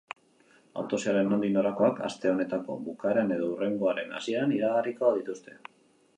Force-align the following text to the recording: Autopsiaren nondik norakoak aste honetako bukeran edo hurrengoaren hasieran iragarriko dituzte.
Autopsiaren 0.83 1.29
nondik 1.33 1.53
norakoak 1.57 2.01
aste 2.07 2.31
honetako 2.31 2.79
bukeran 2.89 3.35
edo 3.37 3.53
hurrengoaren 3.53 4.19
hasieran 4.21 4.57
iragarriko 4.59 5.15
dituzte. 5.21 5.59